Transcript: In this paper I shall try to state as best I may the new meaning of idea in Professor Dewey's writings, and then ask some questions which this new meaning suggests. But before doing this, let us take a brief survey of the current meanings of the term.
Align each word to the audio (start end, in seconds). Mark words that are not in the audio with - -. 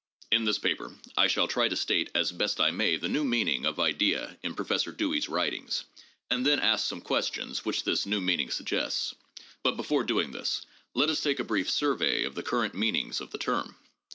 In 0.31 0.45
this 0.45 0.57
paper 0.57 0.95
I 1.15 1.27
shall 1.27 1.47
try 1.47 1.67
to 1.67 1.75
state 1.75 2.09
as 2.15 2.31
best 2.31 2.59
I 2.59 2.71
may 2.71 2.97
the 2.97 3.07
new 3.07 3.23
meaning 3.23 3.67
of 3.67 3.79
idea 3.79 4.35
in 4.41 4.55
Professor 4.55 4.91
Dewey's 4.91 5.29
writings, 5.29 5.83
and 6.31 6.43
then 6.43 6.59
ask 6.59 6.87
some 6.87 7.01
questions 7.01 7.65
which 7.65 7.83
this 7.83 8.07
new 8.07 8.19
meaning 8.19 8.49
suggests. 8.49 9.13
But 9.61 9.77
before 9.77 10.03
doing 10.03 10.31
this, 10.31 10.65
let 10.95 11.11
us 11.11 11.21
take 11.21 11.39
a 11.39 11.43
brief 11.43 11.69
survey 11.69 12.23
of 12.23 12.33
the 12.33 12.41
current 12.41 12.73
meanings 12.73 13.21
of 13.21 13.29
the 13.29 13.37
term. 13.37 13.75